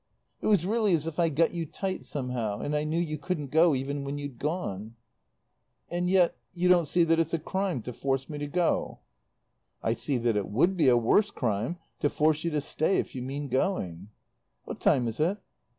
It 0.41 0.47
was 0.47 0.65
really 0.65 0.95
as 0.95 1.05
if 1.05 1.19
I'd 1.19 1.35
got 1.35 1.53
you 1.53 1.67
tight, 1.67 2.05
somehow; 2.05 2.57
and 2.59 2.75
I 2.75 2.85
knew 2.85 2.99
you 2.99 3.19
couldn't 3.19 3.51
go, 3.51 3.75
even 3.75 4.03
when 4.03 4.17
you'd 4.17 4.39
gone." 4.39 4.95
"And 5.91 6.09
yet 6.09 6.35
you 6.53 6.67
don't 6.69 6.87
see 6.87 7.03
that 7.03 7.19
it's 7.19 7.35
a 7.35 7.37
crime 7.37 7.83
to 7.83 7.93
force 7.93 8.27
me 8.27 8.39
to 8.39 8.47
go." 8.47 9.01
"I 9.83 9.93
see 9.93 10.17
that 10.17 10.35
it 10.37 10.47
would 10.49 10.75
be 10.75 10.87
a 10.89 10.97
worse 10.97 11.29
crime 11.29 11.77
to 11.99 12.09
force 12.09 12.43
you 12.43 12.49
to 12.49 12.61
stay 12.61 12.97
if 12.97 13.13
you 13.13 13.21
mean 13.21 13.47
going. 13.47 14.09
"What 14.65 14.79
time 14.79 15.07
is 15.07 15.19
it?" 15.19 15.37